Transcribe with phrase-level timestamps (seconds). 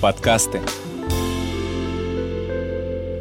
[0.00, 0.62] Подкасты.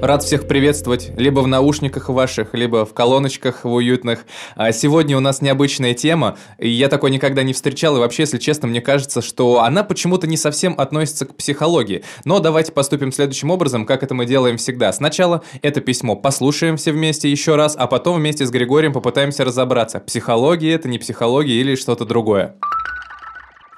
[0.01, 4.25] Рад всех приветствовать либо в наушниках ваших, либо в колоночках в уютных.
[4.55, 8.37] А сегодня у нас необычная тема, и я такой никогда не встречал, и вообще, если
[8.37, 12.05] честно, мне кажется, что она почему-то не совсем относится к психологии.
[12.23, 14.93] Но давайте поступим следующим образом, как это мы делаем всегда.
[14.93, 19.99] Сначала это письмо послушаем все вместе еще раз, а потом вместе с Григорием попытаемся разобраться,
[19.99, 22.55] психология это, не психология или что-то другое.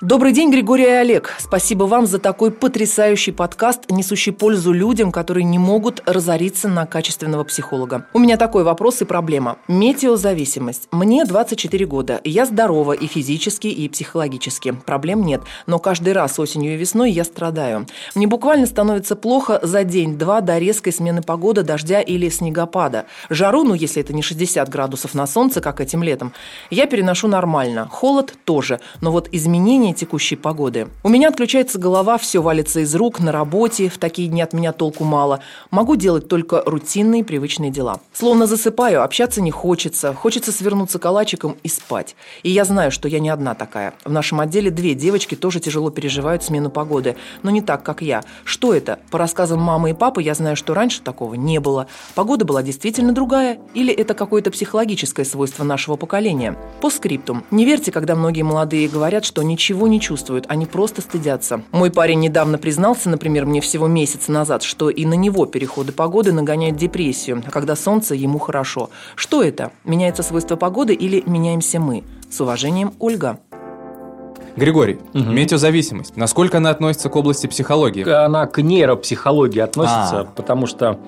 [0.01, 1.35] Добрый день, Григорий и Олег.
[1.37, 7.43] Спасибо вам за такой потрясающий подкаст, несущий пользу людям, которые не могут разориться на качественного
[7.43, 8.07] психолога.
[8.11, 9.57] У меня такой вопрос и проблема.
[9.67, 10.87] Метеозависимость.
[10.91, 12.19] Мне 24 года.
[12.23, 14.71] Я здорова и физически, и психологически.
[14.71, 15.43] Проблем нет.
[15.67, 17.85] Но каждый раз осенью и весной я страдаю.
[18.15, 23.05] Мне буквально становится плохо за день-два до резкой смены погоды, дождя или снегопада.
[23.29, 26.33] Жару, ну если это не 60 градусов на солнце, как этим летом,
[26.71, 27.87] я переношу нормально.
[27.87, 28.79] Холод тоже.
[28.99, 30.87] Но вот изменения изменения текущей погоды.
[31.03, 34.71] У меня отключается голова, все валится из рук, на работе, в такие дни от меня
[34.71, 35.39] толку мало.
[35.69, 37.99] Могу делать только рутинные привычные дела.
[38.13, 42.15] Словно засыпаю, общаться не хочется, хочется свернуться калачиком и спать.
[42.43, 43.93] И я знаю, что я не одна такая.
[44.05, 48.23] В нашем отделе две девочки тоже тяжело переживают смену погоды, но не так, как я.
[48.43, 48.99] Что это?
[49.11, 51.87] По рассказам мамы и папы я знаю, что раньше такого не было.
[52.15, 56.57] Погода была действительно другая, или это какое-то психологическое свойство нашего поколения?
[56.81, 57.43] По скриптум.
[57.51, 61.63] Не верьте, когда многие молодые говорят, что ничего ничего не чувствуют, они просто стыдятся.
[61.71, 66.31] Мой парень недавно признался, например, мне всего месяц назад, что и на него переходы погоды
[66.31, 68.89] нагоняют депрессию, а когда солнце, ему хорошо.
[69.15, 69.71] Что это?
[69.83, 72.03] Меняется свойство погоды или меняемся мы?
[72.29, 73.39] С уважением, Ольга.
[74.55, 75.23] Григорий, угу.
[75.23, 76.17] метеозависимость.
[76.17, 78.07] Насколько она относится к области психологии?
[78.07, 80.27] Она к нейропсихологии относится, а.
[80.35, 80.99] потому что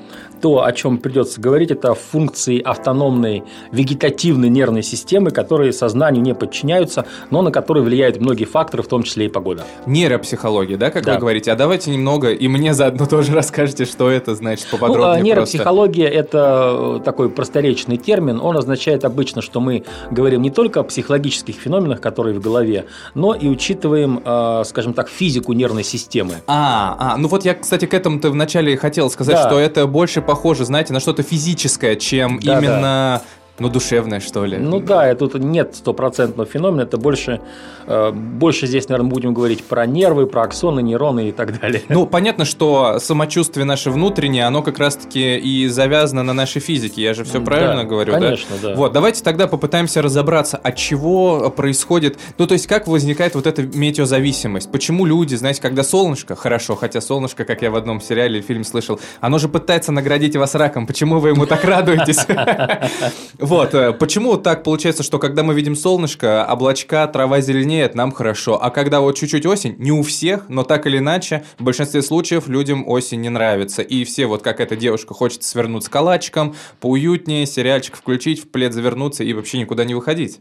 [0.44, 7.06] то, о чем придется говорить, это функции автономной вегетативной нервной системы, которые сознанию не подчиняются,
[7.30, 9.64] но на которые влияют многие факторы, в том числе и погода.
[9.86, 11.14] Нейропсихология, да, как да.
[11.14, 11.50] вы говорите?
[11.54, 15.20] А давайте немного, и мне заодно тоже расскажете, что это значит поподробнее.
[15.20, 16.20] Ну, нейропсихология просто.–
[17.00, 18.42] это такой просторечный термин.
[18.42, 23.34] Он означает обычно, что мы говорим не только о психологических феноменах, которые в голове, но
[23.34, 26.34] и учитываем, э, скажем так, физику нервной системы.
[26.48, 29.48] А, а, ну вот я, кстати, к этому-то вначале хотел сказать, да.
[29.48, 33.22] что это больше похоже, знаете, на что-то физическое, чем да, именно
[33.64, 34.58] ну, душевное, что ли.
[34.58, 37.42] Ну да, и тут нет стопроцентного феномена, это больше,
[37.88, 41.82] э, больше здесь, наверное, будем говорить про нервы, про аксоны, нейроны и так далее.
[41.90, 47.14] Ну, понятно, что самочувствие наше внутреннее, оно как раз-таки и завязано на нашей физике, я
[47.14, 48.70] же все правильно да, говорю, конечно, да?
[48.70, 48.76] да.
[48.76, 53.64] Вот, давайте тогда попытаемся разобраться, от чего происходит, ну, то есть, как возникает вот эта
[53.64, 58.42] метеозависимость, почему люди, знаете, когда солнышко, хорошо, хотя солнышко, как я в одном сериале или
[58.42, 62.26] фильме слышал, оно же пытается наградить вас раком, почему вы ему так радуетесь?
[63.54, 68.58] Вот, э, почему так получается, что когда мы видим солнышко, облачка, трава зеленеет, нам хорошо,
[68.60, 72.48] а когда вот чуть-чуть осень, не у всех, но так или иначе, в большинстве случаев
[72.48, 77.96] людям осень не нравится, и все вот как эта девушка хочет свернуться калачиком, поуютнее, сериальчик
[77.96, 80.40] включить, в плед завернуться и вообще никуда не выходить.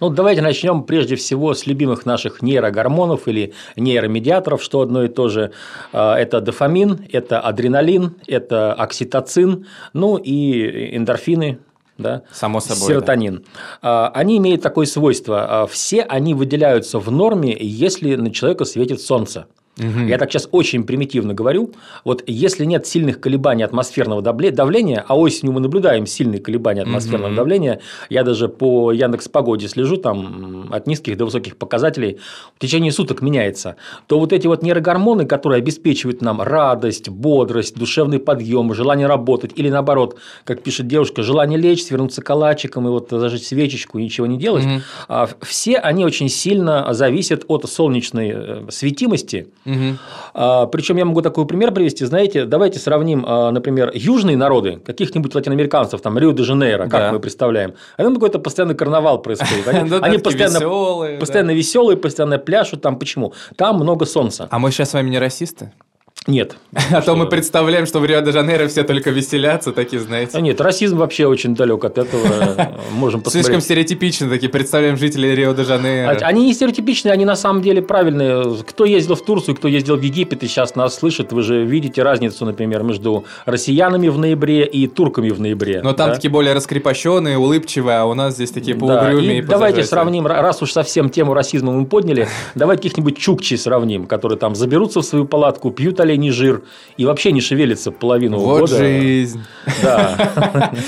[0.00, 5.28] Ну, давайте начнем прежде всего с любимых наших нейрогормонов или нейромедиаторов, что одно и то
[5.28, 5.52] же.
[5.92, 11.58] А, это дофамин, это адреналин, это окситоцин, ну и эндорфины,
[11.98, 13.44] да, Само собой, серотонин.
[13.82, 14.08] Да.
[14.08, 15.62] Они имеют такое свойство.
[15.62, 19.46] А, все они выделяются в норме, если на человека светит солнце.
[19.78, 20.06] Угу.
[20.06, 21.72] Я так сейчас очень примитивно говорю.
[22.02, 27.36] Вот если нет сильных колебаний атмосферного давления, а осенью мы наблюдаем сильные колебания атмосферного угу.
[27.36, 32.18] давления, я даже по Яндекс Погоде слежу, там от низких до высоких показателей
[32.56, 33.76] в течение суток меняется,
[34.06, 39.68] то вот эти вот нейрогормоны, которые обеспечивают нам радость, бодрость, душевный подъем, желание работать или
[39.68, 44.64] наоборот, как пишет девушка, желание лечь, свернуться калачиком и вот зажечь свечечку, ничего не делать,
[44.64, 45.26] угу.
[45.42, 49.98] все они очень сильно зависят от солнечной э, светимости Угу.
[50.34, 52.04] А, причем я могу такой пример привести.
[52.04, 57.12] Знаете, давайте сравним, а, например, южные народы, каких-нибудь латиноамериканцев, там Рио-де-Жанейро, как да.
[57.12, 57.74] мы представляем.
[57.96, 59.66] А там какой-то постоянный карнавал происходит.
[59.68, 61.54] Они, постоянно, веселые, постоянно да.
[61.54, 62.82] веселые, постоянно пляшут.
[62.82, 63.34] Там почему?
[63.56, 64.46] Там много солнца.
[64.50, 65.72] А мы сейчас с вами не расисты?
[66.26, 66.56] Нет.
[66.90, 70.36] А то мы представляем, что в Рио-де-Жанейро все только веселятся, такие, знаете.
[70.36, 72.72] А нет, расизм вообще очень далек от этого.
[72.92, 73.46] Можем посмотреть.
[73.46, 76.10] Слишком стереотипично такие представляем жителей Рио-де-Жанейро.
[76.10, 78.56] А, они не стереотипичные, они на самом деле правильные.
[78.66, 82.02] Кто ездил в Турцию, кто ездил в Египет и сейчас нас слышит, вы же видите
[82.02, 85.80] разницу, например, между россиянами в ноябре и турками в ноябре.
[85.82, 86.16] Но там да?
[86.16, 89.42] такие более раскрепощенные, улыбчивые, а у нас здесь такие поугрюмые.
[89.42, 94.06] Да, и давайте сравним, раз уж совсем тему расизма мы подняли, давайте каких-нибудь чукчи сравним,
[94.06, 96.62] которые там заберутся в свою палатку, пьют олень оленей жир
[96.96, 98.78] и вообще не шевелится половину вот года.
[98.78, 99.42] Жизнь.
[99.82, 100.72] Да.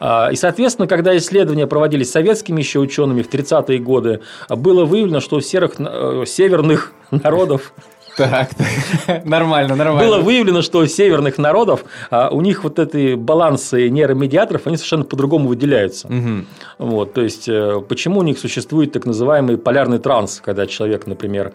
[0.00, 5.36] А, и, соответственно, когда исследования проводились советскими еще учеными в 30-е годы, было выявлено, что
[5.36, 7.72] у серых, э, северных народов
[8.16, 8.50] так,
[9.06, 10.08] так, нормально, нормально.
[10.08, 15.04] Было выявлено, что у северных народов а, у них вот эти балансы нейромедиаторов, они совершенно
[15.04, 16.06] по-другому выделяются.
[16.06, 16.44] Угу.
[16.78, 21.54] Вот, то есть, э, почему у них существует так называемый полярный транс, когда человек, например,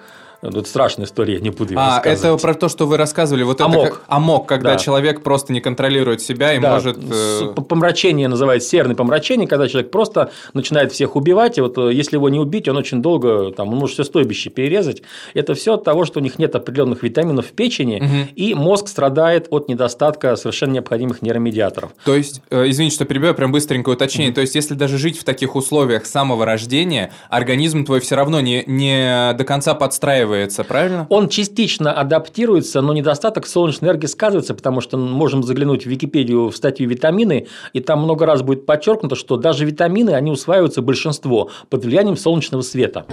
[0.52, 3.44] Тут страшная история, не буду ее А, это про то, что вы рассказывали.
[3.44, 3.86] Вот амок.
[3.86, 4.80] Это как, амок, когда да.
[4.80, 6.74] человек просто не контролирует себя и да.
[6.74, 6.98] может...
[6.98, 7.54] Э...
[7.54, 12.28] Помрачение называется серное помрачение, когда человек просто начинает всех убивать, и вот э, если его
[12.28, 15.02] не убить, он очень долго, там, он может все стойбище перерезать.
[15.34, 18.30] Это все от того, что у них нет определенных витаминов в печени, угу.
[18.36, 21.92] и мозг страдает от недостатка совершенно необходимых нейромедиаторов.
[22.04, 24.32] То есть, э, извините, что перебиваю, прям быстренькое уточнение.
[24.32, 24.36] Угу.
[24.36, 28.42] То есть, если даже жить в таких условиях с самого рождения, организм твой все равно
[28.42, 31.08] не, не до конца подстраивается адаптируется, правильно?
[31.10, 36.50] Он частично адаптируется, но недостаток солнечной энергии сказывается, потому что мы можем заглянуть в Википедию
[36.50, 41.50] в статью «Витамины», и там много раз будет подчеркнуто, что даже витамины, они усваиваются большинство
[41.70, 43.06] под влиянием солнечного света.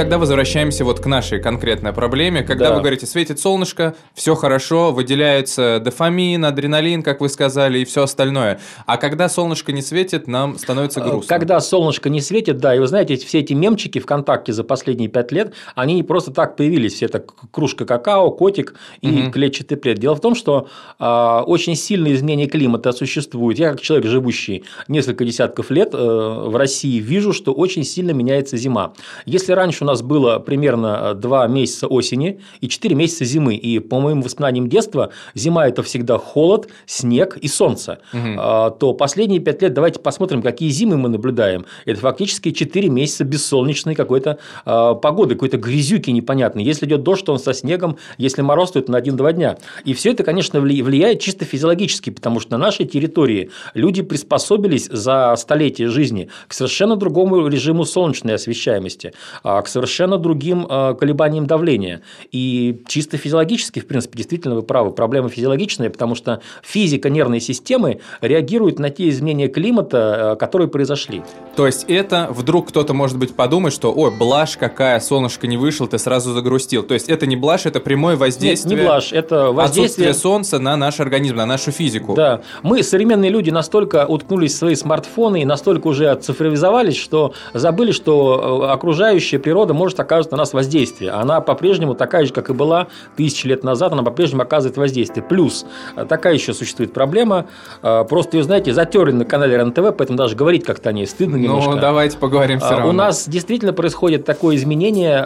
[0.00, 2.42] Тогда возвращаемся вот к нашей конкретной проблеме.
[2.42, 2.74] Когда да.
[2.76, 8.60] вы говорите, светит солнышко, все хорошо, выделяется дофамин, адреналин, как вы сказали, и все остальное.
[8.86, 11.28] А когда солнышко не светит, нам становится грустно.
[11.28, 15.32] Когда солнышко не светит, да, и вы знаете, все эти мемчики ВКонтакте за последние пять
[15.32, 16.94] лет, они не просто так появились.
[16.94, 19.32] Все это кружка какао, котик и угу.
[19.32, 19.98] клетчатый плед.
[19.98, 20.68] Дело в том, что
[20.98, 23.58] э, очень сильные изменения климата существуют.
[23.58, 28.56] Я, как человек, живущий несколько десятков лет э, в России, вижу, что очень сильно меняется
[28.56, 28.94] зима.
[29.26, 33.54] Если раньше у нас было примерно 2 э, месяца осени и 4 месяца зимы.
[33.54, 38.00] И по моим воспоминаниям детства, зима– это всегда холод, снег и солнце.
[38.12, 38.76] Угу.
[38.78, 41.66] То последние 5 лет давайте посмотрим, какие зимы мы наблюдаем.
[41.84, 46.64] Это фактически 4 месяца бессолнечной какой-то а, погоды, какой-то грязюки непонятной.
[46.64, 49.56] Если идет дождь, то он со снегом, если мороз, то это на 1-2 дня.
[49.84, 55.34] И все это, конечно, влияет чисто физиологически, потому что на нашей территории люди приспособились за
[55.36, 59.12] столетия жизни к совершенно другому режиму солнечной освещаемости,
[59.42, 62.02] а, к совершенно другим э, колебанием давления.
[62.32, 68.00] И чисто физиологически, в принципе, действительно вы правы, проблема физиологичная, потому что физика нервной системы
[68.20, 71.22] реагирует на те изменения климата, э, которые произошли.
[71.56, 75.86] То есть это вдруг кто-то, может быть, подумает, что ой, блажь какая, солнышко не вышел,
[75.86, 76.82] ты сразу загрустил.
[76.82, 78.76] То есть это не блажь, это прямое воздействие.
[78.76, 80.10] Нет, не блажь, это воздействие...
[80.10, 82.14] Отсутствие солнца на наш организм, на нашу физику.
[82.14, 82.42] Да.
[82.62, 88.64] Мы, современные люди, настолько уткнулись в свои смартфоны и настолько уже оцифровизовались, что забыли, что
[88.64, 91.10] э, окружающая природа природа может оказывать на нас воздействие.
[91.10, 92.86] Она по-прежнему такая же, как и была
[93.16, 95.22] тысячи лет назад, она по-прежнему оказывает воздействие.
[95.22, 95.66] Плюс
[95.96, 97.44] э, такая еще существует проблема,
[97.82, 101.36] э, просто ее, знаете, затерли на канале РНТВ, поэтому даже говорить как-то о ней стыдно
[101.36, 101.72] ну, немножко.
[101.72, 102.88] Ну, давайте поговорим все э, равно.
[102.88, 105.20] У нас действительно происходит такое изменение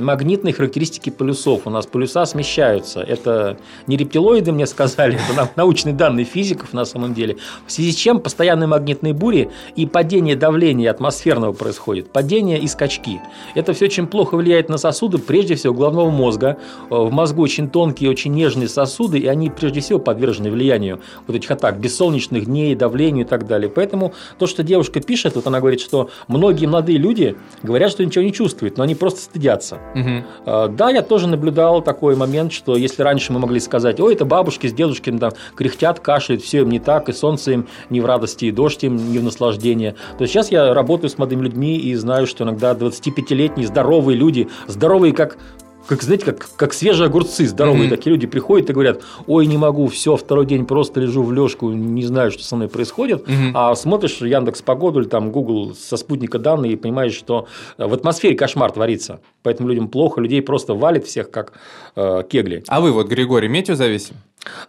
[0.00, 1.62] магнитной характеристики полюсов.
[1.66, 3.00] У нас полюса смещаются.
[3.00, 7.36] Это не рептилоиды мне сказали, это научные данные физиков на самом деле.
[7.66, 13.01] В связи с чем постоянные магнитные бури и падение давления атмосферного происходит, падение и скачки
[13.02, 13.20] мозги.
[13.54, 16.56] Это все очень плохо влияет на сосуды, прежде всего головного мозга.
[16.90, 21.36] Э, в мозгу очень тонкие, очень нежные сосуды, и они прежде всего подвержены влиянию вот
[21.36, 23.70] этих атак, бессолнечных дней, давлению и так далее.
[23.70, 28.24] Поэтому то, что девушка пишет, вот она говорит, что многие молодые люди говорят, что ничего
[28.24, 29.78] не чувствуют, но они просто стыдятся.
[29.94, 30.68] Угу.
[30.76, 34.66] Да, я тоже наблюдал такой момент, что если раньше мы могли сказать, ой, это бабушки
[34.66, 38.46] с дедушками там кряхтят, кашляют, все им не так, и солнце им не в радости,
[38.46, 42.26] и дождь им не в наслаждение, то сейчас я работаю с молодыми людьми и знаю,
[42.26, 45.38] что иногда 20 25-летние здоровые люди, здоровые как
[45.86, 47.90] как, знаете, как, как свежие огурцы, здоровые mm-hmm.
[47.90, 51.70] такие люди приходят и говорят, ой, не могу, все, второй день просто лежу в лёжку,
[51.70, 53.50] не знаю, что со мной происходит, mm-hmm.
[53.54, 58.36] а смотришь Яндекс Погоду или там Google со спутника данные и понимаешь, что в атмосфере
[58.36, 61.52] кошмар творится, поэтому людям плохо, людей просто валит всех как
[61.96, 62.62] э, кегли.
[62.68, 64.16] А вы вот, Григорий, метеозависим?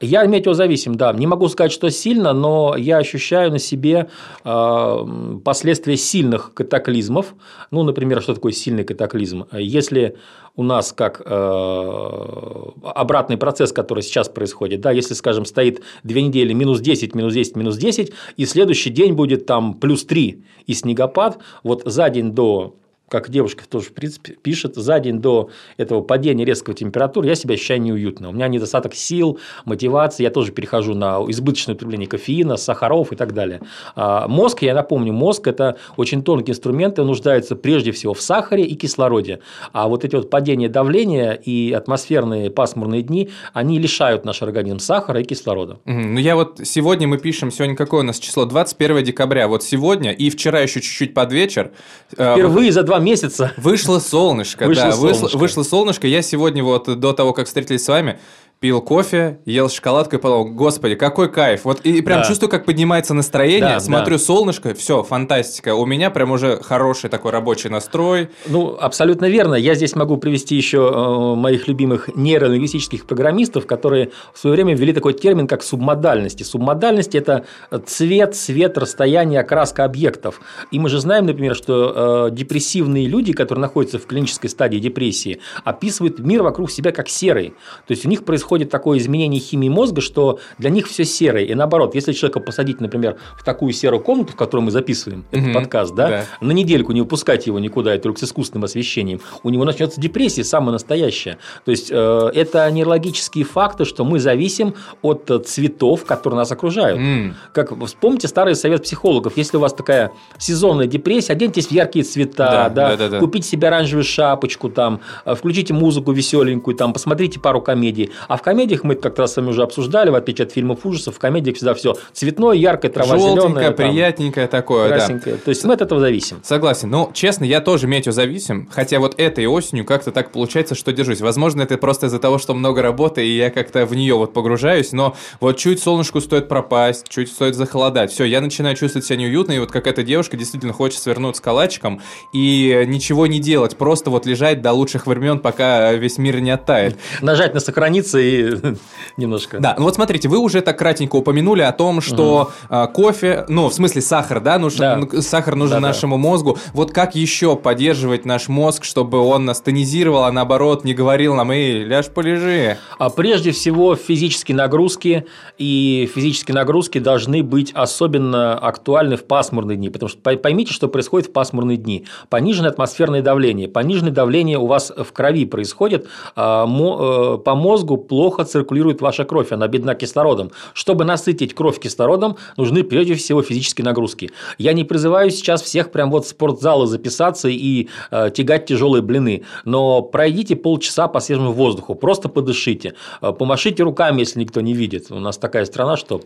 [0.02, 1.14] Я метеозависим, да.
[1.14, 4.10] Не могу сказать, что сильно, но я ощущаю на себе
[4.44, 5.06] э,
[5.44, 7.34] последствия сильных катаклизмов.
[7.72, 9.46] Ну, например, что такое сильный катаклизм?
[9.52, 10.18] Если
[10.56, 16.54] у нас как э, обратный процесс, который сейчас происходит, да, если, скажем, стоит две недели
[16.54, 21.40] минус 10, минус 10, минус 10, и следующий день будет там плюс 3 и снегопад,
[21.64, 22.76] вот за день до
[23.14, 27.54] как девушка тоже, в принципе, пишет, за день до этого падения резкого температуры я себя
[27.54, 28.30] ощущаю неуютно.
[28.30, 33.36] У меня недостаток сил, мотивации, я тоже перехожу на избыточное употребление кофеина, сахаров и так
[33.36, 33.62] далее.
[33.96, 38.64] А мозг, я напомню, мозг– это очень тонкий инструмент, и нуждается прежде всего в сахаре
[38.64, 39.42] и кислороде.
[39.74, 45.22] А вот эти вот падения давления и атмосферные пасмурные дни, они лишают наш организм сахара
[45.22, 45.78] и кислорода.
[45.86, 48.46] Ну, я вот сегодня мы пишем, сегодня какое у нас число?
[48.46, 49.48] 21 декабря.
[49.48, 51.72] Вот сегодня и вчера еще чуть-чуть под вечер.
[52.18, 53.54] Э, Впервые за два месяца.
[53.58, 55.24] Вышло солнышко, вышло да, солнышко.
[55.24, 56.08] Вышло, вышло солнышко.
[56.08, 58.20] Я сегодня вот до того, как встретились с вами,
[58.64, 61.66] пил кофе, ел шоколадку и подумал, господи, какой кайф.
[61.66, 62.26] Вот и, и прям да.
[62.26, 64.24] чувствую, как поднимается настроение, да, смотрю да.
[64.24, 65.76] солнышко, все, фантастика.
[65.76, 68.30] У меня прям уже хороший такой рабочий настрой.
[68.48, 69.56] Ну, абсолютно верно.
[69.56, 74.94] Я здесь могу привести еще э, моих любимых нейролингвистических программистов, которые в свое время ввели
[74.94, 76.44] такой термин, как субмодальности.
[76.44, 77.46] Субмодальность– это
[77.86, 80.40] цвет, свет, расстояние, окраска объектов.
[80.72, 85.42] И мы же знаем, например, что э, депрессивные люди, которые находятся в клинической стадии депрессии,
[85.66, 87.50] описывают мир вокруг себя как серый.
[87.88, 91.46] То есть у них происходит происходит такое изменение химии мозга, что для них все серое.
[91.46, 95.48] И наоборот, если человека посадить, например, в такую серую комнату, в которой мы записываем этот
[95.48, 99.50] угу, подкаст, да, да, на недельку не выпускать его никуда, только с искусственным освещением, у
[99.50, 101.38] него начнется депрессия самая настоящая.
[101.66, 107.00] То есть э, это нейрологические факты, что мы зависим от цветов, которые нас окружают.
[107.00, 107.34] Mm.
[107.54, 112.46] Как вспомните старый совет психологов, если у вас такая сезонная депрессия, оденьтесь в яркие цвета,
[112.46, 113.20] да, да, да, да, да.
[113.20, 118.12] купите себе оранжевую шапочку, там, э, включите музыку веселенькую, там, посмотрите пару комедий.
[118.34, 121.18] А в комедиях мы как раз с вами уже обсуждали, в отличие от фильмов ужасов,
[121.18, 123.70] в комедиях всегда все цветное, яркое, трава зеленая.
[123.70, 125.20] приятненькое такое, да.
[125.38, 126.42] То есть мы от этого зависим.
[126.44, 126.90] Согласен.
[126.90, 131.22] Но, честно, я тоже метеозависим, хотя вот этой осенью как-то так получается, что держусь.
[131.22, 134.94] Возможно, это просто из-за того, что много работы, и я как-то в нее вот погружаюсь,
[134.94, 138.12] но вот чуть солнышку стоит пропасть, чуть стоит захолодать.
[138.12, 142.02] Все, я начинаю чувствовать себя неуютно, и вот как эта девушка действительно хочет свернуться калачиком
[142.32, 146.98] и ничего не делать, просто вот лежать до лучших времен, пока весь мир не оттает.
[147.22, 148.56] Нажать на сохраниться и
[149.18, 149.60] немножко.
[149.60, 152.88] Да, ну вот смотрите, вы уже так кратенько упомянули о том, что угу.
[152.94, 155.22] кофе, ну, в смысле сахар, да, нужен, да.
[155.22, 156.22] Сахар нужен да, нашему да.
[156.22, 156.58] мозгу.
[156.74, 161.52] Вот как еще поддерживать наш мозг, чтобы он нас тонизировал, а наоборот не говорил нам,
[161.52, 162.78] эй, ляж полежи?
[162.98, 165.26] А прежде всего физические нагрузки,
[165.58, 171.30] и физические нагрузки должны быть особенно актуальны в пасмурные дни, потому что поймите, что происходит
[171.30, 172.06] в пасмурные дни.
[172.30, 173.68] Пониженное атмосферное давление.
[173.68, 179.52] Пониженное давление у вас в крови происходит, а, э, по мозгу плохо циркулирует ваша кровь,
[179.52, 180.52] она бедна кислородом.
[180.76, 184.30] Чтобы насытить кровь кислородом, нужны прежде всего физические нагрузки.
[184.60, 189.46] Я не призываю сейчас всех прям вот в спортзалы записаться и э, тягать тяжелые блины,
[189.66, 192.94] но пройдите полчаса по свежему воздуху, просто подышите,
[193.24, 195.08] э, помашите руками, если никто не видит.
[195.10, 196.22] У нас такая страна, что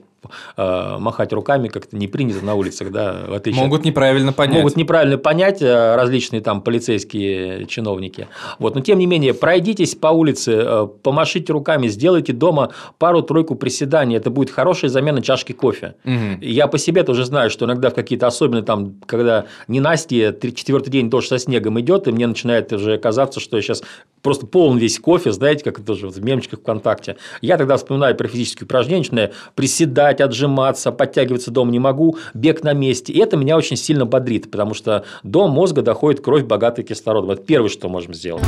[0.57, 4.57] э, махать руками как-то не принято на улицах, да, в отличие Могут неправильно понять.
[4.57, 8.27] Могут неправильно понять э, различные там полицейские чиновники.
[8.59, 13.55] Вот, но тем не менее, пройдитесь по улице, э, помашите руками, руками, сделайте дома пару-тройку
[13.55, 15.95] приседаний, это будет хорошая замена чашки кофе.
[16.05, 16.41] Угу.
[16.41, 20.89] Я по себе тоже знаю, что иногда в какие-то особенные, там, когда не Настя, четвертый
[20.89, 23.83] день дождь со снегом идет, и мне начинает уже казаться, что я сейчас
[24.21, 27.17] просто полон весь кофе, знаете, как это тоже в мемчиках ВКонтакте.
[27.41, 32.73] Я тогда вспоминаю про физические упражнения, начинаю приседать, отжиматься, подтягиваться дома не могу, бег на
[32.73, 33.13] месте.
[33.13, 37.31] И это меня очень сильно бодрит, потому что до мозга доходит кровь, богатая кислородом.
[37.31, 38.43] Это первое, что можем сделать.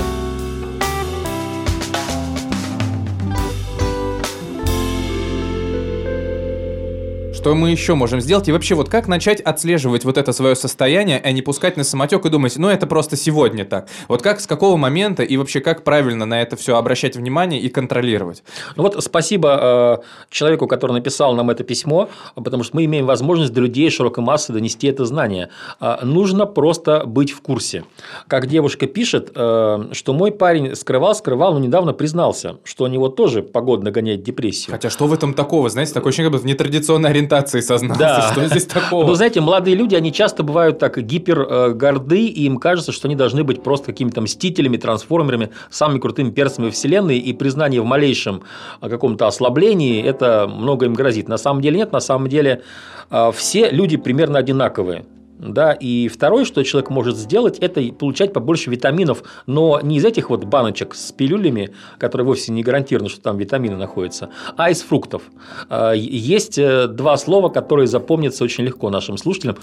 [7.40, 8.50] Что мы еще можем сделать?
[8.50, 12.26] И вообще, вот как начать отслеживать вот это свое состояние, а не пускать на самотек
[12.26, 13.88] и думать, ну это просто сегодня так.
[14.10, 17.70] Вот как, с какого момента и вообще как правильно на это все обращать внимание и
[17.70, 18.44] контролировать?
[18.76, 23.54] Ну вот спасибо э, человеку, который написал нам это письмо, потому что мы имеем возможность
[23.54, 25.48] до людей широкой массы донести это знание.
[25.80, 27.86] Э, нужно просто быть в курсе.
[28.28, 33.08] Как девушка пишет, э, что мой парень скрывал, скрывал, но недавно признался, что у него
[33.08, 34.74] тоже погодно гоняет депрессию.
[34.74, 35.70] Хотя что в этом такого?
[35.70, 38.00] Знаете, такое ощущение, как бы в нетрадиционной ориентации ориентации сознался.
[38.00, 38.32] Да.
[38.32, 39.06] Что здесь такого?
[39.06, 43.44] Ну, знаете, молодые люди, они часто бывают так гипергорды, и им кажется, что они должны
[43.44, 48.44] быть просто какими-то мстителями, трансформерами, самыми крутыми перцами Вселенной, и признание в малейшем
[48.82, 51.28] каком-то ослаблении, это много им грозит.
[51.28, 52.64] На самом деле нет, на самом деле
[53.10, 55.06] а, все люди примерно одинаковые.
[55.40, 60.30] Да, и второе, что человек может сделать, это получать побольше витаминов, но не из этих
[60.30, 65.24] вот баночек с пилюлями, которые вовсе не гарантированы, что там витамины находятся, а из фруктов.
[65.70, 69.56] А, есть э, два слова, которые запомнятся очень легко нашим слушателям.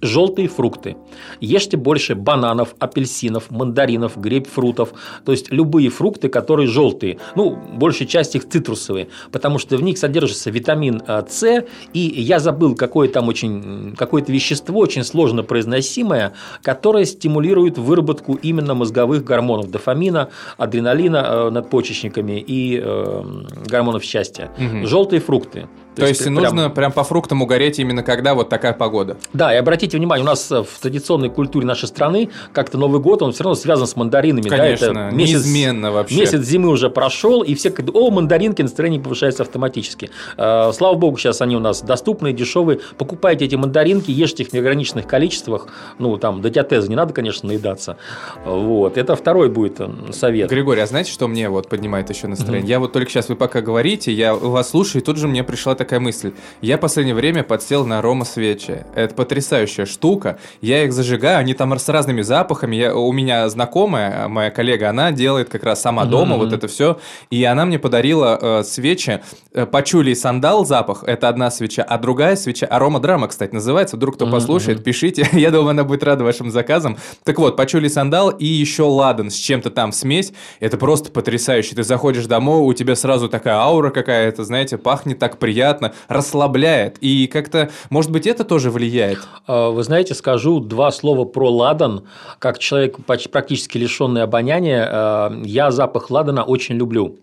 [0.00, 0.96] Желтые фрукты.
[1.40, 4.92] Ешьте больше бананов, апельсинов, мандаринов, грейпфрутов,
[5.24, 7.18] то есть любые фрукты, которые желтые.
[7.34, 12.38] Ну, большая часть их цитрусовые, потому что в них содержится витамин э, С, и я
[12.38, 19.70] забыл, какое там очень, какое-то вещество очень сложно произносимое, которое стимулирует выработку именно мозговых гормонов
[19.70, 23.22] дофамина, адреналина э, надпочечниками и э,
[23.66, 24.50] гормонов счастья.
[24.58, 24.86] Угу.
[24.86, 25.68] Желтые фрукты.
[25.96, 26.92] То, То есть, есть нужно прям...
[26.92, 29.16] по фруктам угореть именно когда вот такая погода.
[29.32, 33.32] Да, и обратите внимание, у нас в традиционной культуре нашей страны как-то Новый год, он
[33.32, 34.46] все равно связан с мандаринами.
[34.46, 36.20] Конечно, да, это месяц, неизменно вообще.
[36.20, 40.10] Месяц зимы уже прошел, и все говорят, о, мандаринки, настроение повышается автоматически.
[40.36, 42.80] А, слава богу, сейчас они у нас доступные, дешевые.
[42.98, 45.68] Покупайте эти мандаринки, ешьте их в неограниченных количествах.
[45.98, 47.96] Ну, там, до диатеза не надо, конечно, наедаться.
[48.44, 48.98] Вот.
[48.98, 50.50] Это второй будет э, совет.
[50.50, 52.64] Григорий, а знаете, что мне вот поднимает еще настроение?
[52.64, 52.68] Угу.
[52.68, 55.74] Я вот только сейчас, вы пока говорите, я вас слушаю, и тут же мне пришла
[55.74, 56.32] такая такая мысль.
[56.60, 58.84] Я в последнее время подсел на арома свечи.
[58.94, 60.38] Это потрясающая штука.
[60.60, 62.74] Я их зажигаю, они там с разными запахами.
[62.74, 66.38] Я, у меня знакомая, моя коллега, она делает как раз сама дома mm-hmm.
[66.38, 66.98] вот это все.
[67.30, 69.20] И она мне подарила э, свечи.
[69.52, 71.84] Э, Пачули и сандал запах, это одна свеча.
[71.84, 73.96] А другая свеча, арома драма, кстати, называется.
[73.96, 74.30] Вдруг кто mm-hmm.
[74.32, 75.28] послушает, пишите.
[75.32, 76.98] Я думаю, она будет рада вашим заказам.
[77.22, 80.32] Так вот, пачули сандал и еще ладан с чем-то там смесь.
[80.58, 81.76] Это просто потрясающе.
[81.76, 86.98] Ты заходишь домой, у тебя сразу такая аура какая-то, знаете, пахнет так приятно приятно, расслабляет.
[87.00, 89.18] И как-то, может быть, это тоже влияет?
[89.46, 92.04] А, вы знаете, скажу два слова про ладан.
[92.38, 97.18] Как человек практически лишенный обоняния, а, я запах ладана очень люблю.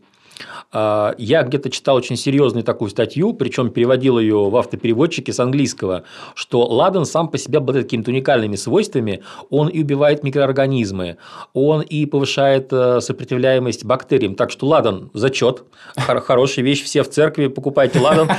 [0.72, 6.04] А, я где-то читал очень серьезную такую статью, причем переводил ее в автопереводчике с английского,
[6.36, 9.24] что ладан сам по себе обладает какими-то уникальными свойствами.
[9.50, 11.18] Он и убивает микроорганизмы,
[11.54, 14.36] он и повышает э, сопротивляемость бактериям.
[14.36, 15.64] Так что ладан– зачет,
[15.96, 18.30] хорошая вещь, все в церкви покупайте ладан.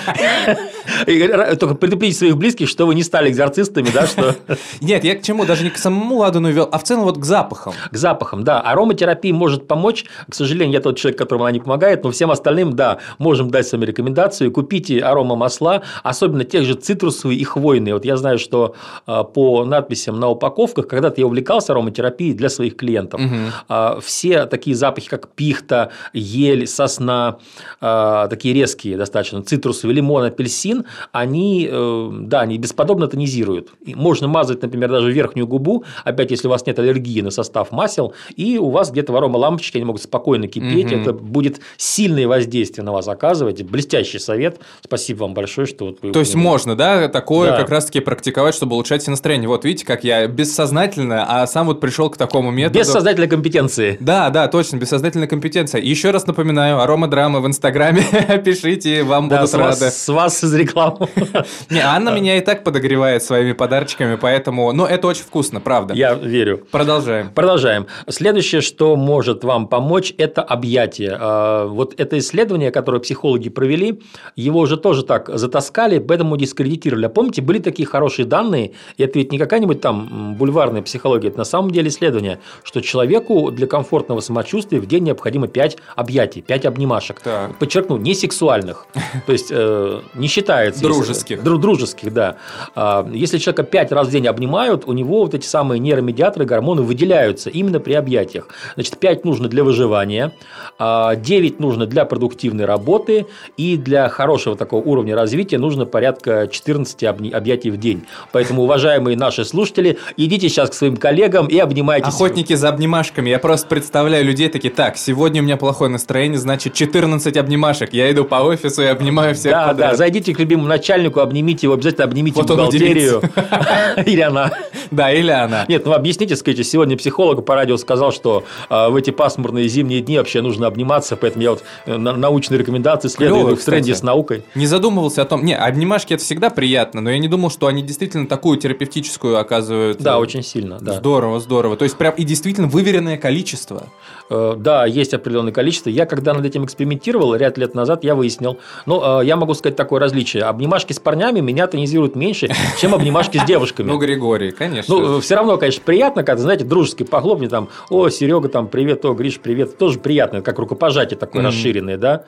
[1.59, 4.35] Только предупредите своих близких, что вы не стали экзорцистами, да, что…
[4.81, 5.45] Нет, я к чему?
[5.45, 7.75] Даже не к самому ладану вел, а в целом вот к запахам.
[7.91, 8.61] К запахам, да.
[8.61, 10.05] Ароматерапия может помочь.
[10.29, 13.51] К сожалению, я тот человек, которому она не помогает, но все Всем остальным, да, можем
[13.51, 14.51] дать сами рекомендацию.
[14.51, 17.93] Купите арома масла, особенно тех же цитрусовые и хвойные.
[17.93, 22.77] Вот я знаю, что а, по надписям на упаковках, когда-то я увлекался ароматерапией для своих
[22.77, 23.21] клиентов.
[23.21, 24.01] Угу.
[24.01, 27.41] Все такие запахи, как пихта, ель, сосна,
[27.83, 33.69] а, такие резкие достаточно, цитрусовый, лимон, апельсин, они, э, да, они бесподобно тонизируют.
[33.85, 38.15] Можно мазать, например, даже верхнюю губу, опять, если у вас нет аллергии на состав масел,
[38.35, 41.01] и у вас где-то в арома лампочки они могут спокойно кипеть, угу.
[41.03, 43.65] это будет сильные воздействия на вас оказываете.
[43.65, 44.61] Блестящий совет.
[44.83, 46.13] Спасибо вам большое, что вот вы...
[46.13, 47.57] То есть можно, да, такое да.
[47.59, 49.49] как раз-таки практиковать, чтобы улучшать себе настроение.
[49.49, 52.79] Вот видите, как я бессознательно, а сам вот пришел к такому методу.
[52.79, 53.97] Бессознательной компетенции.
[54.01, 55.81] Да, да, точно, бессознательная компетенция.
[55.81, 58.05] Еще раз напоминаю, арома драмы в Инстаграме.
[58.45, 59.85] Пишите, вам да, будут с рады.
[59.85, 61.09] Вас, с вас из рекламы.
[61.71, 64.73] Не, Анна меня и так подогревает своими подарочками, поэтому...
[64.73, 65.95] Ну, это очень вкусно, правда.
[65.95, 66.67] Я верю.
[66.71, 67.31] Продолжаем.
[67.35, 67.87] Продолжаем.
[68.09, 71.17] Следующее, что может вам помочь, это объятие.
[71.65, 74.01] А, вот это исследование, которое психологи провели,
[74.37, 77.07] его уже тоже так затаскали, поэтому дискредитировали.
[77.07, 81.39] А помните, были такие хорошие данные, и это ведь не какая-нибудь там бульварная психология, это
[81.39, 86.67] на самом деле исследование, что человеку для комфортного самочувствия в день необходимо 5 объятий, 5
[86.67, 87.21] обнимашек.
[87.21, 87.59] Так.
[87.59, 88.87] Подчеркну, не сексуальных,
[89.27, 90.83] то есть э, не считается.
[90.83, 91.43] Дружеских.
[91.43, 92.37] Дружеских, да.
[92.75, 96.83] А, если человека 5 раз в день обнимают, у него вот эти самые нейромедиаторы, гормоны
[96.83, 98.49] выделяются именно при объятиях.
[98.75, 100.33] Значит, 5 нужно для выживания,
[100.79, 107.03] 9 а, нужно для продуктивной работы и для хорошего такого уровня развития нужно порядка 14
[107.05, 108.05] объятий в день.
[108.33, 112.09] Поэтому, уважаемые наши слушатели, идите сейчас к своим коллегам и обнимайтесь.
[112.09, 113.31] Охотники за обнимашками.
[113.31, 117.93] Я просто представляю людей такие, так, сегодня у меня плохое настроение, значит 14 обнимашек.
[117.93, 119.91] Я иду по офису и обнимаю всех Да, подряд.
[119.91, 123.23] да, зайдите к любимому начальнику, обнимите его, обязательно обнимите вот бухгалтерию.
[124.07, 124.53] Или она.
[124.91, 125.65] Да, или она.
[125.69, 130.01] Нет, ну объясните, скажите, сегодня психолог по радио сказал, что э, в эти пасмурные зимние
[130.01, 134.03] дни вообще нужно обниматься, поэтому я вот э, научные рекомендации следую Клево, в тренде с
[134.03, 134.43] наукой.
[134.55, 137.83] Не задумывался о том, не, обнимашки это всегда приятно, но я не думал, что они
[137.83, 139.99] действительно такую терапевтическую оказывают.
[139.99, 140.95] Да, очень сильно, да.
[140.95, 141.77] Здорово, здорово.
[141.77, 143.85] То есть прям и действительно выверенное количество.
[144.31, 145.91] Э, да, есть определенное количество.
[145.91, 149.77] Я когда над этим экспериментировал ряд лет назад, я выяснил, ну, э, я могу сказать
[149.77, 150.45] такое различие.
[150.45, 152.49] Обнимашки с парнями меня тонизируют меньше,
[152.81, 153.89] чем обнимашки с девушками.
[153.89, 154.95] Ну, Григорий, конечно.
[154.95, 159.15] Ну, все равно, конечно, приятно, когда, знаете, дружеский похлопни там, о, Серега, там, привет, о,
[159.15, 159.77] Гриш, привет.
[159.77, 162.25] Тоже приятно, как рукопожатие такое расширенное, да.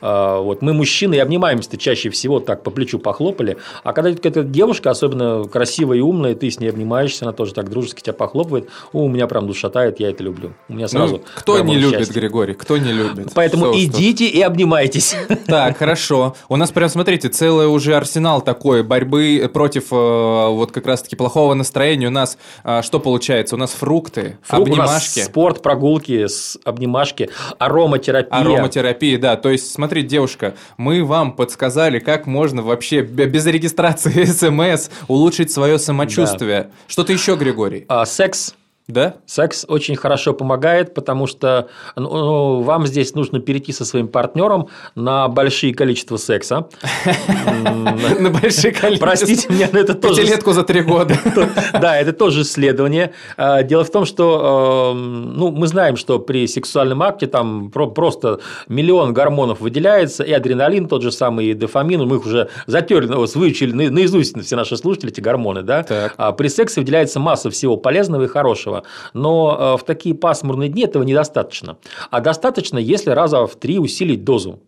[0.00, 4.42] А, вот мы мужчины и обнимаемся чаще всего так по плечу похлопали, а когда какая-то
[4.42, 8.68] девушка, особенно красивая и умная, ты с ней обнимаешься, она тоже так дружески тебя похлопывает,
[8.92, 10.54] о, у меня прям душа тает, я это люблю.
[10.68, 11.16] У меня сразу.
[11.16, 12.14] Ну, кто не любит, счастья.
[12.14, 12.54] Григорий?
[12.54, 13.32] Кто не любит?
[13.34, 15.14] Поэтому Соус идите и обнимайтесь.
[15.46, 16.34] Так, хорошо.
[16.48, 21.54] У нас прям, смотрите, целый уже арсенал такой борьбы против э, вот как раз-таки плохого
[21.54, 22.08] настроения.
[22.08, 23.54] У нас э, что получается?
[23.54, 25.20] У нас фрукты, Фрукт, обнимашки.
[25.20, 26.26] спорт, прогулки,
[26.64, 28.40] обнимашки, ароматерапия.
[28.54, 29.36] Ароматерапия, да.
[29.36, 35.78] То есть, смотри, девушка, мы вам подсказали, как можно вообще без регистрации СМС улучшить свое
[35.78, 36.62] самочувствие.
[36.64, 36.70] Да.
[36.88, 37.84] Что-то еще, Григорий?
[37.88, 38.54] А, секс.
[38.88, 39.16] Да?
[39.26, 44.68] Секс очень хорошо помогает, потому что ну, ну вам здесь нужно перейти со своим партнером
[44.94, 46.68] на большие количество секса.
[48.20, 49.06] На большие количество.
[49.06, 50.22] Простите меня, но это тоже...
[50.22, 51.16] Пятилетку за три года.
[51.72, 53.12] Да, это тоже исследование.
[53.36, 58.40] А, дело в том, что эм, ну, мы знаем, что при сексуальном акте там просто
[58.68, 63.72] миллион гормонов выделяется, и адреналин тот же самый, и дофамин, мы их уже затерли, выучили
[63.72, 65.62] наизусть все наши слушатели эти гормоны.
[65.62, 65.84] да?
[66.16, 70.68] А при сексе выделяется масса всего полезного и хорошего хорошего, но э, в такие пасмурные
[70.68, 71.76] дни этого недостаточно.
[72.10, 74.60] А достаточно, если раза в три усилить дозу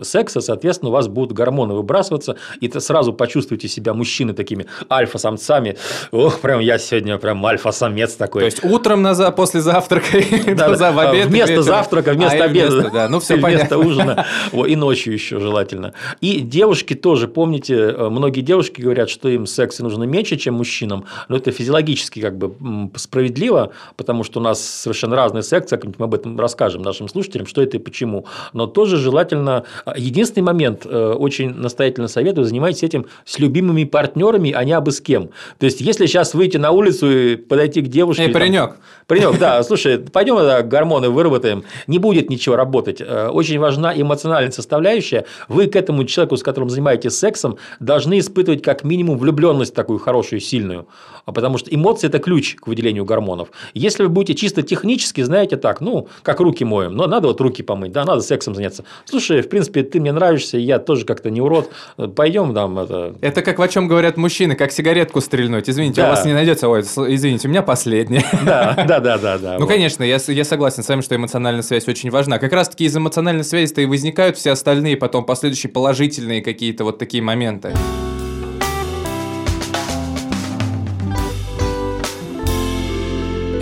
[0.00, 5.76] секса, соответственно, у вас будут гормоны выбрасываться, и ты сразу почувствуете себя мужчины такими альфа-самцами.
[6.10, 8.40] Ох, прям я сегодня прям альфа-самец такой.
[8.40, 10.06] То есть утром на, после завтрака,
[10.56, 11.62] да, за, в обед, вместо вечером.
[11.62, 15.92] завтрака, вместо а, обеда, вместо, да, ну все вместо ужина, и ночью еще желательно.
[16.22, 21.04] И девушки тоже, помните, э, многие девушки говорят, что им секса нужно меньше, чем мужчинам,
[21.28, 22.54] но это физиологически как бы
[22.96, 27.60] справедливо, потому что у нас совершенно секс, как-нибудь мы об этом расскажем нашим слушателям, что
[27.62, 28.24] это и почему.
[28.54, 29.64] Но тоже желательно
[29.96, 35.00] единственный момент, э, очень настоятельно советую, занимайтесь этим с любимыми партнерами, а не абы с
[35.00, 35.30] кем.
[35.58, 38.24] То есть, если сейчас выйти на улицу и подойти к девушке...
[38.24, 38.76] Эй, паренек.
[39.06, 43.00] Паренек, да, слушай, пойдем да, гормоны выработаем, не будет ничего работать.
[43.00, 45.26] Э, очень важна эмоциональная составляющая.
[45.48, 50.40] Вы к этому человеку, с которым занимаетесь сексом, должны испытывать как минимум влюбленность такую хорошую,
[50.40, 50.86] сильную.
[51.24, 53.50] А потому что эмоции– это ключ к выделению гормонов.
[53.74, 57.62] Если вы будете чисто технически, знаете так, ну, как руки моем, но надо вот руки
[57.62, 58.84] помыть, да, надо сексом заняться.
[59.04, 61.70] Слушай, в принципе, принципе, ты мне нравишься, я тоже как-то не урод,
[62.14, 63.14] пойдем там это...
[63.20, 65.68] Это как о чем говорят мужчины, как сигаретку стрельнуть.
[65.68, 66.08] Извините, да.
[66.08, 68.24] у вас не найдется, ой, извините, у меня последняя.
[68.44, 69.38] Да, да, да, да.
[69.38, 69.68] да ну, вот.
[69.68, 72.38] конечно, я, я согласен с вами, что эмоциональная связь очень важна.
[72.38, 77.22] Как раз-таки из эмоциональной связи-то и возникают все остальные потом последующие положительные какие-то вот такие
[77.22, 77.72] моменты.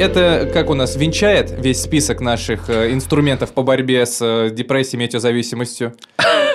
[0.01, 4.99] Это как у нас венчает весь список наших э, инструментов по борьбе с э, депрессией,
[4.99, 5.95] метеозависимостью?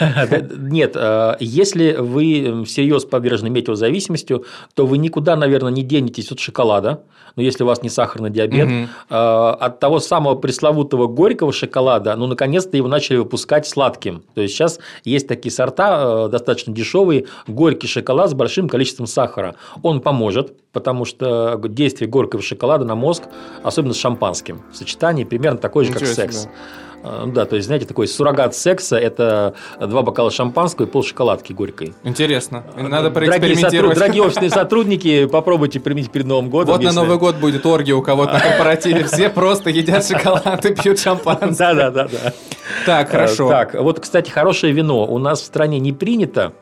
[0.01, 7.03] Нет, э, если вы всерьез подвержены метеозависимостью, то вы никуда, наверное, не денетесь от шоколада,
[7.35, 8.87] но если у вас не сахарный диабет, угу.
[9.09, 14.23] от того самого пресловутого горького шоколада, ну, наконец-то его начали выпускать сладким.
[14.33, 19.55] То есть, сейчас есть такие сорта достаточно дешевые, горький шоколад с большим количеством сахара.
[19.83, 23.23] Он поможет, потому что действие горького шоколада на мозг
[23.63, 24.61] особенно с шампанским.
[24.73, 26.47] Сочетание примерно такое же, как секс.
[27.07, 31.53] А, да, то есть, знаете, такой суррогат секса– это два бокала шампанского и пол шоколадки
[31.53, 31.93] горькой.
[32.03, 32.63] Интересно.
[32.75, 33.95] Надо проэкспериментировать.
[33.95, 36.73] Дорогие, сотруд, офисные сотрудники, попробуйте применить перед Новым годом.
[36.73, 36.95] Вот если...
[36.95, 39.03] на Новый год будет оргия у кого-то на корпоративе.
[39.03, 41.75] Все просто едят шоколад и пьют шампанское.
[41.75, 42.33] Да-да-да.
[42.87, 43.49] Так, хорошо.
[43.49, 46.53] Так, вот, кстати, хорошее вино у нас в стране не принято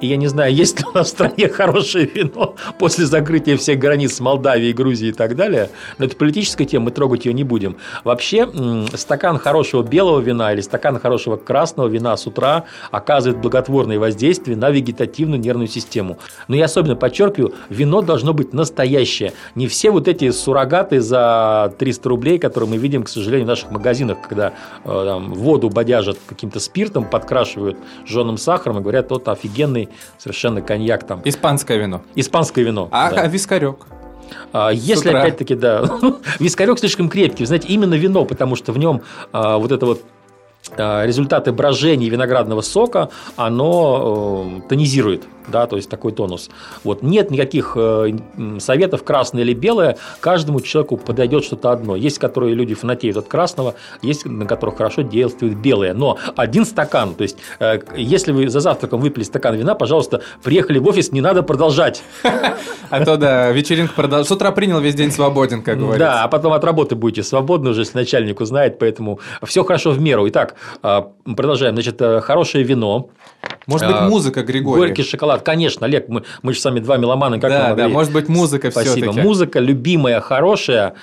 [0.00, 3.78] и я не знаю, есть ли у нас в стране хорошее вино после закрытия всех
[3.78, 5.70] границ с Молдавией, Грузией и так далее.
[5.98, 7.76] Но это политическая тема, мы трогать ее не будем.
[8.04, 8.48] Вообще,
[8.94, 14.70] стакан хорошего белого вина или стакан хорошего красного вина с утра оказывает благотворное воздействие на
[14.70, 16.18] вегетативную нервную систему.
[16.48, 19.32] Но я особенно подчеркиваю, вино должно быть настоящее.
[19.54, 23.70] Не все вот эти суррогаты за 300 рублей, которые мы видим, к сожалению, в наших
[23.70, 24.52] магазинах, когда
[24.84, 29.85] э, там, воду бодяжат каким-то спиртом, подкрашивают жженым сахаром и говорят, вот офигенный
[30.18, 31.20] совершенно коньяк там.
[31.24, 32.02] Испанское вино.
[32.14, 32.88] Испанское вино.
[32.90, 33.22] А, да.
[33.22, 33.86] а вискарек?
[34.52, 35.88] А, если опять-таки, да,
[36.38, 40.02] вискарек слишком крепкий, знаете, именно вино, потому что в нем а, вот это вот
[40.76, 46.50] а, результаты брожения виноградного сока, оно э, тонизирует да, то есть такой тонус.
[46.84, 48.12] Вот нет никаких э,
[48.58, 51.96] советов красное или белое, каждому человеку подойдет что-то одно.
[51.96, 55.94] Есть, которые люди фанатеют от красного, есть, на которых хорошо действует белое.
[55.94, 60.78] Но один стакан, то есть э, если вы за завтраком выпили стакан вина, пожалуйста, приехали
[60.78, 62.02] в офис, не надо продолжать.
[62.88, 64.32] А то да, вечеринка продолжается.
[64.32, 65.98] С утра принял весь день свободен, как говорится.
[65.98, 70.00] Да, а потом от работы будете свободны уже, если начальник узнает, поэтому все хорошо в
[70.00, 70.28] меру.
[70.28, 71.74] Итак, а, продолжаем.
[71.74, 73.10] Значит, э, хорошее вино.
[73.66, 74.80] Может быть, музыка, Григорий.
[74.80, 75.46] Горький шоколад шоколад.
[75.46, 77.38] Конечно, Олег, мы, мы же сами два меломана.
[77.38, 79.12] Как да, да, может быть, музыка Спасибо.
[79.12, 80.94] Музыка любимая, хорошая.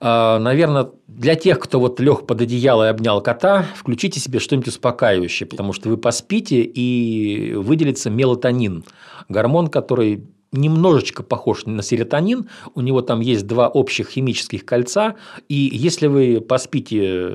[0.00, 4.68] А, наверное, для тех, кто вот лег под одеяло и обнял кота, включите себе что-нибудь
[4.68, 8.84] успокаивающее, потому что вы поспите и выделится мелатонин,
[9.28, 15.16] гормон, который немножечко похож на серотонин, у него там есть два общих химических кольца,
[15.48, 17.32] и если вы поспите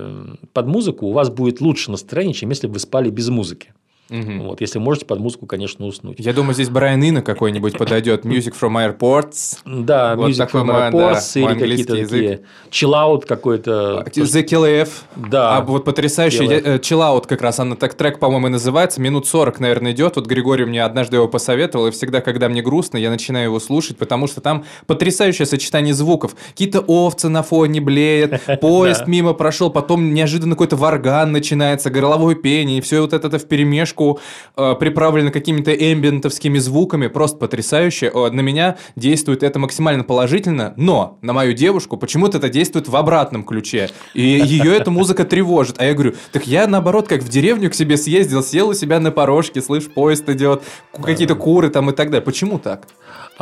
[0.54, 3.74] под музыку, у вас будет лучше настроение, чем если бы вы спали без музыки.
[4.12, 4.44] Угу.
[4.44, 6.20] Вот, если можете под музыку, конечно, уснуть.
[6.20, 8.26] Я думаю, здесь Брайан Ина какой-нибудь подойдет.
[8.26, 9.60] Music from Airports.
[9.66, 14.04] Да, вот Music from Airports да, или какие-то такие chill out какой-то.
[14.06, 15.06] The Kill F.
[15.16, 15.58] Да.
[15.58, 19.00] А вот потрясающий э, chill out как раз, она так трек, по-моему, называется.
[19.00, 20.18] Минут 40, наверное, идет.
[20.18, 23.98] Вот Григорий мне однажды его посоветовал, и всегда, когда мне грустно, я начинаю его слушать,
[23.98, 26.36] потому что там потрясающее сочетание звуков.
[26.50, 32.80] Какие-то овцы на фоне блеют, поезд мимо прошел, потом неожиданно какой-то варган начинается, горловое пение,
[32.80, 34.20] и все вот это в перемешку музыку,
[34.58, 38.12] э, приправлено какими-то эмбиентовскими звуками, просто потрясающе.
[38.12, 43.44] На меня действует это максимально положительно, но на мою девушку почему-то это действует в обратном
[43.44, 43.90] ключе.
[44.14, 45.76] И ее эта музыка тревожит.
[45.80, 49.00] А я говорю, так я наоборот, как в деревню к себе съездил, сел у себя
[49.00, 50.64] на порожке, слышь, поезд идет,
[51.02, 52.26] какие-то куры там и так далее.
[52.26, 52.88] Почему так?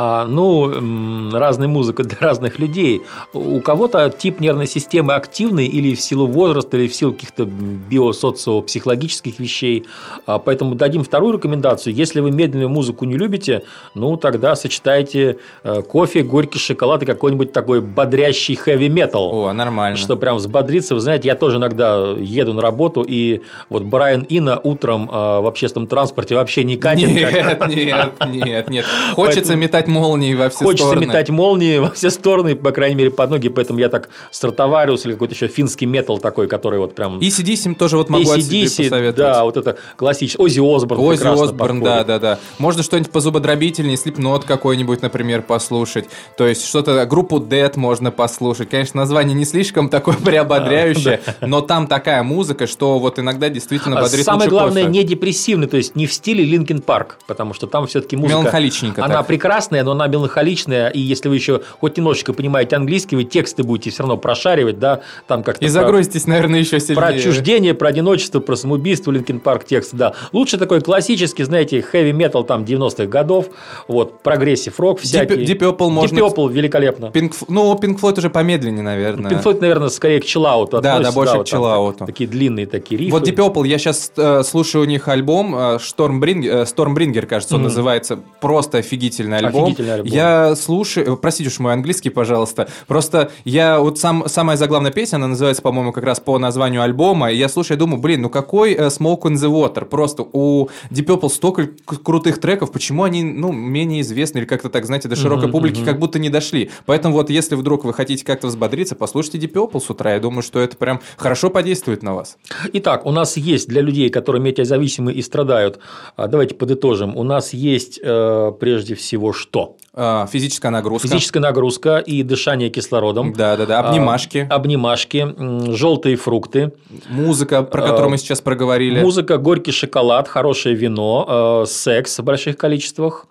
[0.02, 3.02] А, ну, разная музыка для разных людей.
[3.34, 9.38] У кого-то тип нервной системы активный или в силу возраста, или в силу каких-то биосоциопсихологических
[9.38, 9.84] вещей.
[10.24, 11.94] А, поэтому дадим вторую рекомендацию.
[11.94, 17.52] Если вы медленную музыку не любите, ну, тогда сочетайте э, кофе, горький шоколад и какой-нибудь
[17.52, 19.48] такой бодрящий хэви-метал.
[19.48, 19.98] О, нормально.
[19.98, 20.94] Что прям взбодриться.
[20.94, 25.46] Вы знаете, я тоже иногда еду на работу, и вот Брайан Ина утром э, в
[25.46, 27.08] общественном транспорте вообще не катит.
[27.08, 28.86] Нет, нет, нет, нет.
[29.12, 31.06] Хочется метать молнии во все Хочется стороны.
[31.06, 35.12] метать молнии во все стороны, по крайней мере, под ноги, поэтому я так Стратовариус или
[35.12, 37.18] какой-то еще финский метал такой, который вот прям...
[37.18, 39.16] И ACDC тоже вот могу ACDC, посоветовать.
[39.16, 40.42] Да, вот это классический.
[40.42, 42.38] Ози Осборн Ози Осборн, да, да, да.
[42.58, 46.06] Можно что-нибудь по зубодробительнее, Slipknot какой-нибудь, например, послушать.
[46.36, 48.70] То есть что-то, группу Death можно послушать.
[48.70, 54.02] Конечно, название не слишком такое приободряющее, но там такая музыка, что вот иногда действительно а
[54.02, 57.86] бодрит Самое главное, не депрессивный, то есть не в стиле Linkin Park, потому что там
[57.86, 58.38] все-таки музыка...
[58.38, 63.24] Меланхоличненько Она прекрасная, но она меланхоличная, и если вы еще хоть немножечко понимаете английский, вы
[63.24, 65.64] тексты будете все равно прошаривать, да, там как-то...
[65.64, 65.72] И про...
[65.72, 66.96] загрузитесь, наверное, еще сильнее.
[66.96, 70.14] Про отчуждение, про одиночество, про самоубийство, Linkin Park текст, да.
[70.32, 73.46] Лучше такой классический, знаете, heavy metal там 90-х годов,
[73.88, 75.34] вот, progressive rock всякий.
[75.34, 76.18] Deep, Deep Purple можно...
[76.18, 77.06] Deep Purple великолепно.
[77.06, 79.30] Pink, ну, Pink Floyd уже помедленнее, наверное.
[79.30, 82.06] Pink Floyd, наверное, скорее к чиллауту Да, да, больше да, к чиллауту.
[82.06, 83.12] Такие длинные такие рифы.
[83.12, 87.54] Вот Deep Purple, я сейчас э, слушаю у них альбом э, Stormbringer, э, Stormbringer, кажется,
[87.54, 87.64] он mm-hmm.
[87.64, 88.18] называется.
[88.40, 89.59] Просто офигительный альбом.
[89.66, 90.12] Альбом.
[90.12, 95.28] Я слушаю, простите уж мой английский, пожалуйста, просто я вот сам, самая заглавная песня, она
[95.28, 98.72] называется, по-моему, как раз по названию альбома, и я слушаю, я думаю, блин, ну какой
[98.72, 103.52] э, Smoke in the Water, просто у Deep Purple столько крутых треков, почему они, ну,
[103.52, 105.84] менее известны или как-то так, знаете, до широкой uh-huh, публики uh-huh.
[105.84, 106.70] как будто не дошли.
[106.86, 110.42] Поэтому вот если вдруг вы хотите как-то взбодриться, послушайте Deep Purple с утра, я думаю,
[110.42, 112.38] что это прям хорошо подействует на вас.
[112.72, 115.80] Итак, у нас есть для людей, которые метеозависимы и страдают,
[116.16, 119.49] а, давайте подытожим, у нас есть э, прежде всего что?
[119.92, 121.08] А, физическая нагрузка.
[121.08, 123.32] Физическая нагрузка и дышание кислородом.
[123.32, 123.80] Да, да, да.
[123.80, 124.46] Обнимашки.
[124.48, 125.34] Обнимашки,
[125.72, 126.72] желтые фрукты.
[127.08, 129.00] Музыка, про которую а, мы сейчас проговорили.
[129.00, 133.26] Музыка, горький шоколад, хорошее вино, а, секс в больших количествах.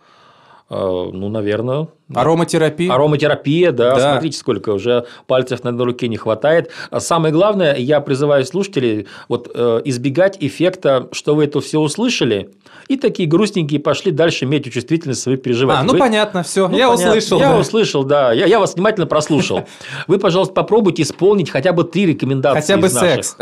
[0.69, 1.87] Ну, наверное.
[2.13, 2.91] Ароматерапия.
[2.91, 3.95] Ароматерапия, да.
[3.95, 4.11] да.
[4.13, 6.71] Смотрите, сколько уже пальцев на одной руке не хватает.
[6.89, 12.49] А самое главное, я призываю слушателей вот, э, избегать эффекта, что вы это все услышали,
[12.87, 15.77] и такие грустненькие пошли дальше метеочувствительность свои переживать.
[15.79, 15.99] А, ну вы...
[15.99, 16.67] понятно, все.
[16.67, 17.11] Ну, я понятно.
[17.11, 17.39] услышал.
[17.39, 17.57] Я да.
[17.59, 18.33] услышал, да.
[18.33, 19.67] Я, я вас внимательно прослушал.
[20.07, 22.61] Вы, пожалуйста, попробуйте исполнить хотя бы три рекомендации.
[22.61, 23.37] Хотя бы секс.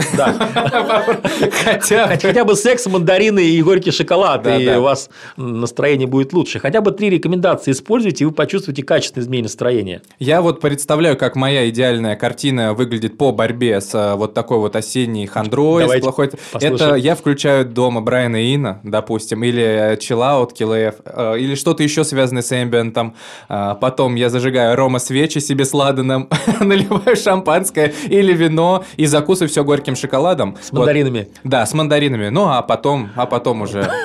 [2.20, 6.60] Хотя бы секс, мандарины и горький шоколад, и у вас настроение будет лучше.
[6.60, 10.02] Хотя бы три рекомендации используйте, и вы почувствуете качественное изменение настроения.
[10.20, 14.76] Я вот представляю, как моя идеальная картина выглядит по борьбе с э, вот такой вот
[14.76, 16.00] осенней хандрой.
[16.00, 16.32] плохой...
[16.54, 22.04] Это я включаю дома Брайана Ина, допустим, или Chill Out, Kill э, или что-то еще
[22.04, 23.15] связанное с эмбиентом.
[23.50, 29.50] Э, потом я зажигаю арома свечи себе с ладаном, наливаю шампанское или вино и закусываю
[29.50, 30.58] все горьким шоколадом.
[30.62, 31.30] С мандаринами.
[31.43, 32.30] Да, с мандаринами.
[32.30, 33.89] Ну, а потом, а потом уже...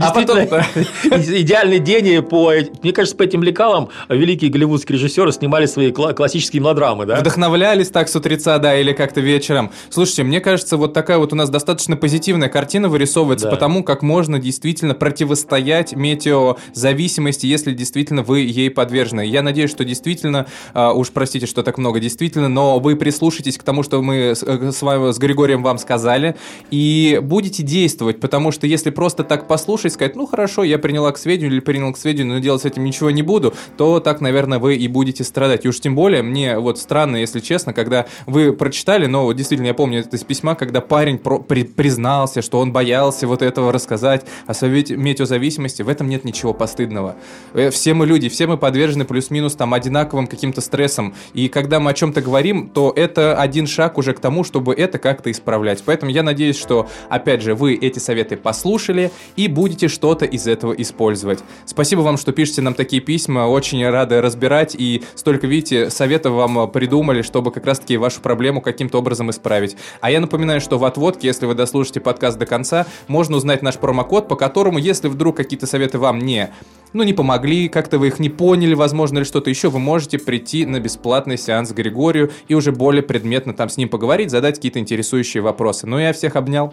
[0.00, 0.38] А потом...
[1.04, 2.52] Идеальный день по...
[2.82, 3.61] Мне кажется, по этим лекалам
[4.08, 7.20] великие голливудские режиссеры снимали свои классические мелодрамы, да?
[7.20, 9.70] Вдохновлялись так с утреца, да, или как-то вечером.
[9.90, 14.38] Слушайте, мне кажется, вот такая вот у нас достаточно позитивная картина вырисовывается, потому как можно
[14.38, 19.26] действительно противостоять метеозависимости, если действительно вы ей подвержены.
[19.26, 23.62] Я надеюсь, что действительно, а, уж простите, что так много, действительно, но вы прислушаетесь к
[23.62, 26.36] тому, что мы с э, вами, с Григорием вам сказали,
[26.70, 31.18] и будете действовать, потому что если просто так послушать, сказать, ну хорошо, я приняла к
[31.18, 34.58] сведению или принял к сведению, но делать с этим ничего не буду, то так, наверное,
[34.58, 35.64] вы и будете страдать.
[35.64, 39.68] И уж тем более, мне вот странно, если честно, когда вы прочитали, но вот действительно
[39.68, 43.72] я помню это из письма, когда парень про, при, признался, что он боялся вот этого
[43.72, 47.16] рассказать о своей метеозависимости, в этом нет ничего постыдного.
[47.54, 51.90] Э, все мы люди, все мы подвержены плюс-минус там одинаковым каким-то стрессам, и когда мы
[51.90, 55.82] о чем-то говорим, то это один шаг уже к тому, чтобы это как-то исправлять.
[55.84, 60.72] Поэтому я надеюсь, что, опять же, вы эти советы послушали и будете что-то из этого
[60.72, 61.40] использовать.
[61.66, 66.70] Спасибо вам, что пишете нам такие письма, очень рады разбирать, и столько, видите, советов вам
[66.70, 69.76] придумали, чтобы как раз-таки вашу проблему каким-то образом исправить.
[70.00, 73.76] А я напоминаю, что в отводке, если вы дослушаете подкаст до конца, можно узнать наш
[73.76, 76.50] промокод, по которому, если вдруг какие-то советы вам не
[76.92, 80.66] ну, не помогли, как-то вы их не поняли, возможно, или что-то еще, вы можете прийти
[80.66, 84.78] на бесплатный сеанс к Григорию и уже более предметно там с ним поговорить, задать какие-то
[84.78, 85.86] интересующие вопросы.
[85.86, 86.72] Ну, я всех обнял.